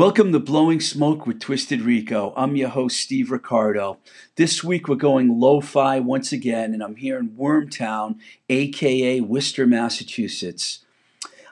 Welcome 0.00 0.32
to 0.32 0.38
Blowing 0.38 0.80
Smoke 0.80 1.26
with 1.26 1.40
Twisted 1.40 1.82
Rico. 1.82 2.32
I'm 2.34 2.56
your 2.56 2.70
host, 2.70 2.98
Steve 2.98 3.30
Ricardo. 3.30 3.98
This 4.36 4.64
week 4.64 4.88
we're 4.88 4.94
going 4.94 5.38
lo 5.38 5.60
fi 5.60 6.00
once 6.00 6.32
again, 6.32 6.72
and 6.72 6.82
I'm 6.82 6.96
here 6.96 7.18
in 7.18 7.32
Wormtown, 7.32 8.16
aka 8.48 9.20
Worcester, 9.20 9.66
Massachusetts. 9.66 10.86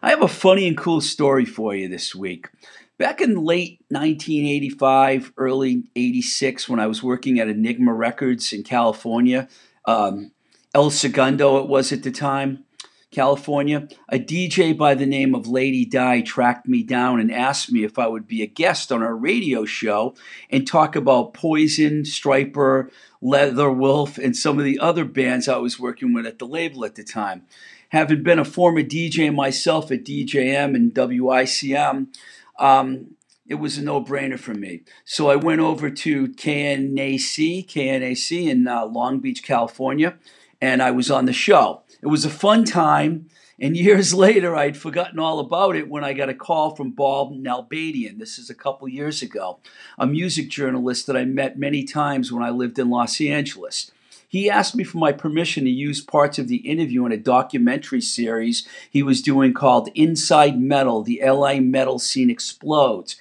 I 0.02 0.08
have 0.08 0.22
a 0.22 0.28
funny 0.28 0.66
and 0.66 0.78
cool 0.78 1.02
story 1.02 1.44
for 1.44 1.74
you 1.74 1.88
this 1.88 2.14
week. 2.14 2.48
Back 2.96 3.20
in 3.20 3.44
late 3.44 3.84
1985, 3.90 5.34
early 5.36 5.82
86, 5.94 6.70
when 6.70 6.80
I 6.80 6.86
was 6.86 7.02
working 7.02 7.38
at 7.38 7.48
Enigma 7.48 7.92
Records 7.92 8.54
in 8.54 8.62
California, 8.62 9.46
um, 9.84 10.30
El 10.74 10.88
Segundo 10.88 11.58
it 11.58 11.68
was 11.68 11.92
at 11.92 12.02
the 12.02 12.10
time, 12.10 12.64
California, 13.10 13.88
a 14.10 14.18
DJ 14.18 14.76
by 14.76 14.94
the 14.94 15.06
name 15.06 15.34
of 15.34 15.46
Lady 15.46 15.84
Di 15.84 16.20
tracked 16.20 16.68
me 16.68 16.82
down 16.82 17.20
and 17.20 17.32
asked 17.32 17.72
me 17.72 17.82
if 17.82 17.98
I 17.98 18.06
would 18.06 18.28
be 18.28 18.42
a 18.42 18.46
guest 18.46 18.92
on 18.92 19.02
our 19.02 19.16
radio 19.16 19.64
show 19.64 20.14
and 20.50 20.66
talk 20.66 20.94
about 20.94 21.32
Poison, 21.32 22.02
Stryper, 22.02 22.90
Leatherwolf, 23.22 24.22
and 24.22 24.36
some 24.36 24.58
of 24.58 24.64
the 24.64 24.78
other 24.78 25.06
bands 25.06 25.48
I 25.48 25.56
was 25.56 25.80
working 25.80 26.12
with 26.12 26.26
at 26.26 26.38
the 26.38 26.46
label 26.46 26.84
at 26.84 26.96
the 26.96 27.04
time. 27.04 27.46
Having 27.90 28.22
been 28.22 28.38
a 28.38 28.44
former 28.44 28.82
DJ 28.82 29.34
myself 29.34 29.90
at 29.90 30.04
DJM 30.04 30.74
and 30.74 30.94
WICN, 30.94 32.08
um, 32.58 33.14
it 33.46 33.54
was 33.54 33.78
a 33.78 33.82
no-brainer 33.82 34.38
for 34.38 34.52
me. 34.52 34.82
So 35.06 35.30
I 35.30 35.36
went 35.36 35.62
over 35.62 35.88
to 35.88 36.28
KNAC, 36.28 37.66
KNAC 37.66 38.46
in 38.46 38.68
uh, 38.68 38.84
Long 38.84 39.20
Beach, 39.20 39.42
California, 39.42 40.18
and 40.60 40.82
I 40.82 40.90
was 40.90 41.10
on 41.10 41.24
the 41.24 41.32
show. 41.32 41.82
It 42.00 42.06
was 42.06 42.24
a 42.24 42.30
fun 42.30 42.64
time. 42.64 43.28
And 43.60 43.76
years 43.76 44.14
later, 44.26 44.54
I'd 44.54 44.76
forgotten 44.76 45.18
all 45.18 45.40
about 45.40 45.76
it 45.76 45.88
when 45.88 46.04
I 46.04 46.12
got 46.12 46.28
a 46.28 46.34
call 46.34 46.74
from 46.74 46.92
Bob 46.92 47.32
Nalbandian. 47.32 48.18
This 48.18 48.38
is 48.38 48.48
a 48.48 48.54
couple 48.54 48.88
years 48.88 49.22
ago, 49.22 49.58
a 49.98 50.06
music 50.06 50.48
journalist 50.48 51.06
that 51.06 51.16
I 51.16 51.24
met 51.24 51.58
many 51.58 51.84
times 51.84 52.32
when 52.32 52.42
I 52.42 52.50
lived 52.50 52.78
in 52.78 52.90
Los 52.90 53.20
Angeles. 53.20 53.90
He 54.30 54.50
asked 54.50 54.76
me 54.76 54.84
for 54.84 54.98
my 54.98 55.12
permission 55.12 55.64
to 55.64 55.70
use 55.70 56.02
parts 56.02 56.38
of 56.38 56.48
the 56.48 56.58
interview 56.58 57.06
in 57.06 57.12
a 57.12 57.16
documentary 57.16 58.02
series 58.02 58.68
he 58.90 59.02
was 59.02 59.22
doing 59.22 59.54
called 59.54 59.88
Inside 59.94 60.60
Metal 60.60 61.02
The 61.02 61.22
LA 61.24 61.60
Metal 61.60 61.98
Scene 61.98 62.28
Explodes. 62.28 63.16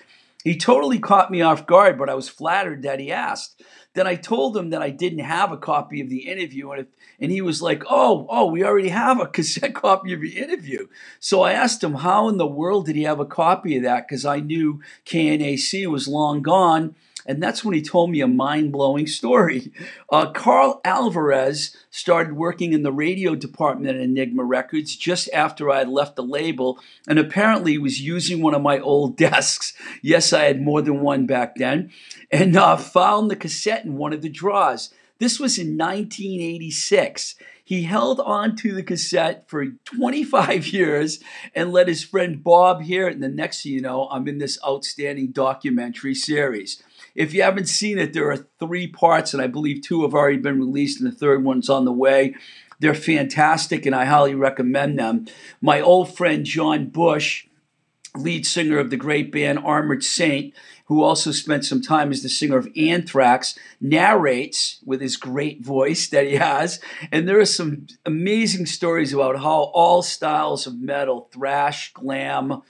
He 0.47 0.55
totally 0.55 0.97
caught 0.97 1.29
me 1.29 1.41
off 1.41 1.67
guard, 1.67 1.97
but 1.97 2.09
I 2.09 2.13
was 2.13 2.29
flattered 2.29 2.83
that 2.83 3.01
he 3.01 3.11
asked. 3.11 3.61
Then 3.95 4.07
I 4.07 4.15
told 4.15 4.55
him 4.55 4.69
that 4.69 4.81
I 4.81 4.91
didn't 4.91 5.19
have 5.19 5.51
a 5.51 5.57
copy 5.57 5.99
of 5.99 6.09
the 6.09 6.25
interview, 6.25 6.71
and 6.71 6.81
if, 6.81 6.87
and 7.19 7.31
he 7.31 7.41
was 7.41 7.61
like, 7.61 7.83
"Oh, 7.89 8.25
oh, 8.29 8.45
we 8.45 8.63
already 8.63 8.87
have 8.87 9.19
a 9.19 9.27
cassette 9.27 9.75
copy 9.83 10.13
of 10.13 10.21
the 10.21 10.37
interview." 10.37 10.87
So 11.19 11.41
I 11.41 11.51
asked 11.51 11.83
him, 11.83 11.95
"How 11.95 12.29
in 12.29 12.37
the 12.37 12.47
world 12.47 12.85
did 12.85 12.95
he 12.95 13.03
have 13.03 13.19
a 13.19 13.25
copy 13.25 13.75
of 13.75 13.83
that?" 13.83 14.07
Because 14.07 14.23
I 14.23 14.39
knew 14.39 14.79
KNAC 15.05 15.85
was 15.87 16.07
long 16.07 16.41
gone, 16.41 16.95
and 17.27 17.43
that's 17.43 17.63
when 17.63 17.75
he 17.75 17.81
told 17.81 18.09
me 18.09 18.21
a 18.21 18.27
mind 18.27 18.71
blowing 18.71 19.07
story. 19.07 19.71
Uh, 20.09 20.31
Carl 20.31 20.79
Alvarez 20.85 21.75
started 21.91 22.31
working 22.31 22.71
in 22.71 22.81
the 22.81 22.93
radio 22.93 23.35
department 23.35 23.89
at 23.89 24.01
Enigma 24.01 24.45
Records 24.45 24.95
just 24.95 25.29
after 25.33 25.69
I 25.69 25.79
had 25.79 25.89
left 25.89 26.15
the 26.15 26.23
label, 26.23 26.79
and 27.09 27.19
apparently 27.19 27.73
he 27.73 27.77
was 27.77 27.99
using 27.99 28.41
one 28.41 28.53
of 28.53 28.61
my 28.61 28.79
old 28.79 29.17
desks. 29.17 29.73
Yes, 30.01 30.31
I 30.31 30.45
had 30.45 30.61
more 30.61 30.81
than 30.81 31.01
one 31.01 31.25
back 31.25 31.55
then, 31.55 31.91
and 32.31 32.55
uh, 32.55 32.77
found 32.77 33.29
the 33.29 33.35
cassette 33.35 33.83
in 33.83 33.97
one 33.97 34.13
of 34.13 34.21
the 34.21 34.29
drawers. 34.29 34.93
This 35.19 35.41
was 35.41 35.57
in 35.57 35.77
1986. 35.77 37.35
He 37.67 37.83
held 37.83 38.21
on 38.21 38.55
to 38.57 38.73
the 38.73 38.81
cassette 38.81 39.49
for 39.49 39.65
25 39.83 40.67
years 40.73 41.19
and 41.53 41.73
let 41.73 41.89
his 41.89 42.01
friend 42.01 42.41
Bob 42.41 42.83
hear 42.83 43.09
it. 43.09 43.15
And 43.15 43.23
the 43.23 43.27
next 43.27 43.63
thing 43.63 43.73
you 43.73 43.81
know, 43.81 44.07
I'm 44.09 44.25
in 44.29 44.37
this 44.37 44.57
outstanding 44.65 45.31
documentary 45.31 46.15
series. 46.15 46.81
If 47.17 47.33
you 47.33 47.41
haven't 47.41 47.67
seen 47.67 47.97
it, 47.97 48.13
there 48.13 48.29
are 48.31 48.47
three 48.59 48.87
parts, 48.87 49.33
and 49.33 49.41
I 49.41 49.47
believe 49.47 49.81
two 49.81 50.03
have 50.03 50.13
already 50.13 50.37
been 50.37 50.59
released, 50.59 51.01
and 51.01 51.11
the 51.11 51.15
third 51.15 51.43
one's 51.43 51.67
on 51.67 51.83
the 51.83 51.91
way. 51.91 52.35
They're 52.79 52.93
fantastic, 52.93 53.87
and 53.87 53.95
I 53.95 54.05
highly 54.05 54.35
recommend 54.35 54.99
them. 54.99 55.25
My 55.59 55.81
old 55.81 56.15
friend 56.15 56.45
John 56.45 56.89
Bush, 56.89 57.47
lead 58.15 58.45
singer 58.45 58.77
of 58.77 58.91
the 58.91 58.97
great 58.97 59.31
band 59.31 59.59
Armored 59.59 60.03
Saint, 60.03 60.53
who 60.85 61.01
also 61.01 61.31
spent 61.31 61.65
some 61.65 61.81
time 61.81 62.11
as 62.11 62.21
the 62.21 62.29
singer 62.29 62.57
of 62.57 62.69
Anthrax, 62.77 63.57
narrates 63.81 64.79
with 64.85 65.01
his 65.01 65.17
great 65.17 65.65
voice 65.65 66.07
that 66.09 66.27
he 66.27 66.35
has. 66.35 66.79
And 67.11 67.27
there 67.27 67.39
are 67.39 67.45
some 67.45 67.87
amazing 68.05 68.67
stories 68.67 69.11
about 69.11 69.39
how 69.39 69.71
all 69.73 70.03
styles 70.03 70.67
of 70.67 70.79
metal, 70.79 71.29
thrash, 71.33 71.91
glam, 71.93 72.61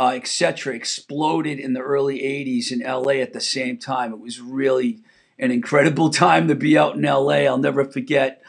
uh, 0.00 0.12
etc., 0.14 0.74
exploded 0.74 1.58
in 1.58 1.74
the 1.74 1.80
early 1.80 2.20
80s 2.20 2.72
in 2.72 2.80
LA 2.80 3.20
at 3.20 3.34
the 3.34 3.40
same 3.40 3.76
time. 3.76 4.14
It 4.14 4.18
was 4.18 4.40
really 4.40 5.00
an 5.38 5.50
incredible 5.50 6.08
time 6.26 6.48
to 6.48 6.54
be 6.54 6.78
out 6.78 6.96
in 6.96 7.02
LA. 7.02 7.44
I'll 7.44 7.58
never 7.58 7.84
forget 7.84 8.42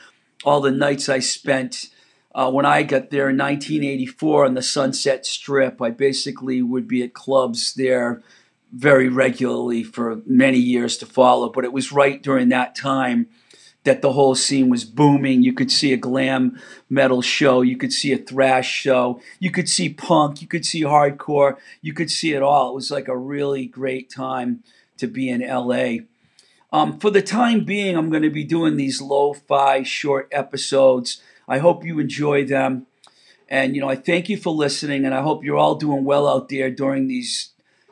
all 0.45 0.61
the 0.61 0.71
nights 0.71 1.09
I 1.09 1.19
spent. 1.19 1.89
Uh, 2.33 2.49
when 2.49 2.65
I 2.65 2.83
got 2.83 3.09
there 3.09 3.29
in 3.29 3.37
1984 3.37 4.45
on 4.45 4.53
the 4.53 4.61
Sunset 4.61 5.25
Strip, 5.25 5.81
I 5.81 5.89
basically 5.89 6.61
would 6.61 6.87
be 6.87 7.03
at 7.03 7.13
clubs 7.13 7.73
there 7.73 8.23
very 8.71 9.09
regularly 9.09 9.83
for 9.83 10.21
many 10.25 10.57
years 10.57 10.95
to 10.99 11.05
follow. 11.05 11.49
But 11.49 11.65
it 11.65 11.73
was 11.73 11.91
right 11.91 12.23
during 12.23 12.47
that 12.49 12.75
time 12.75 13.27
that 13.83 14.01
the 14.01 14.13
whole 14.13 14.35
scene 14.35 14.69
was 14.69 14.85
booming. 14.85 15.41
You 15.41 15.53
could 15.53 15.71
see 15.71 15.91
a 15.93 15.97
glam 15.97 16.59
metal 16.89 17.21
show, 17.21 17.61
you 17.61 17.77
could 17.77 17.91
see 17.91 18.11
a 18.11 18.17
thrash 18.17 18.69
show, 18.69 19.21
you 19.39 19.51
could 19.51 19.67
see 19.67 19.89
punk, 19.89 20.41
you 20.41 20.47
could 20.47 20.65
see 20.65 20.81
hardcore, 20.81 21.57
you 21.81 21.93
could 21.93 22.11
see 22.11 22.33
it 22.33 22.43
all. 22.43 22.71
It 22.71 22.75
was 22.75 22.91
like 22.91 23.07
a 23.07 23.17
really 23.17 23.65
great 23.65 24.09
time 24.09 24.63
to 24.97 25.07
be 25.07 25.29
in 25.29 25.41
LA. 25.41 26.05
Um, 26.71 26.99
for 26.99 27.09
the 27.09 27.21
time 27.21 27.65
being, 27.65 27.97
I'm 27.97 28.09
going 28.09 28.23
to 28.23 28.29
be 28.29 28.43
doing 28.43 28.77
these 28.77 29.01
lo 29.01 29.33
fi 29.33 29.83
short 29.83 30.29
episodes. 30.31 31.21
I 31.47 31.57
hope 31.57 31.83
you 31.83 31.99
enjoy 31.99 32.45
them. 32.45 32.87
And, 33.49 33.75
you 33.75 33.81
know, 33.81 33.89
I 33.89 33.97
thank 33.97 34.29
you 34.29 34.37
for 34.37 34.53
listening, 34.53 35.03
and 35.03 35.13
I 35.13 35.21
hope 35.21 35.43
you're 35.43 35.57
all 35.57 35.75
doing 35.75 36.05
well 36.05 36.25
out 36.25 36.47
there 36.47 36.71
during 36.71 37.07
these 37.07 37.49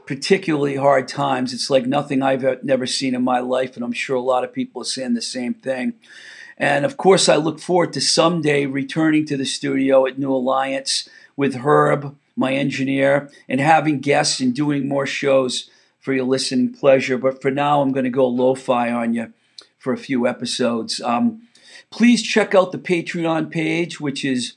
particularly 0.10 0.76
hard 0.76 1.08
times. 1.08 1.54
It's 1.54 1.70
like 1.70 1.86
nothing 1.86 2.24
I've 2.24 2.64
never 2.64 2.88
seen 2.88 3.14
in 3.14 3.24
my 3.24 3.42
life, 3.42 3.76
and 3.76 3.86
I'm 3.86 3.94
sure 3.94 4.16
a 4.16 4.22
lot 4.22 4.44
of 4.44 4.52
people 4.52 4.82
are 4.82 4.86
saying 4.86 5.14
the 5.14 5.22
same 5.22 5.54
thing. 5.54 5.94
And 6.58 6.84
of 6.84 6.98
course, 6.98 7.30
I 7.30 7.36
look 7.36 7.60
forward 7.60 7.94
to 7.94 8.02
someday 8.02 8.66
returning 8.66 9.28
to 9.28 9.38
the 9.38 9.46
studio 9.46 10.08
at 10.08 10.18
New 10.18 10.34
Alliance 10.34 11.08
with 11.38 11.58
Herb, 11.58 12.18
my 12.36 12.56
engineer, 12.56 13.30
and 13.48 13.62
having 13.62 14.00
guests 14.00 14.40
and 14.40 14.52
doing 14.52 14.88
more 14.88 15.06
shows 15.06 15.70
for 16.00 16.12
your 16.12 16.26
listening 16.26 16.74
pleasure. 16.74 17.20
But 17.20 17.40
for 17.40 17.52
now, 17.52 17.82
I'm 17.82 17.92
going 17.92 18.06
to 18.06 18.10
go 18.10 18.28
lo 18.28 18.56
fi 18.56 18.92
on 18.92 19.14
you 19.14 19.32
for 19.78 19.94
a 19.94 19.98
few 19.98 20.26
episodes. 20.26 21.00
Um, 21.02 21.44
please 21.92 22.24
check 22.24 22.56
out 22.56 22.72
the 22.72 22.80
Patreon 22.80 23.52
page, 23.52 24.00
which 24.00 24.26
is 24.26 24.56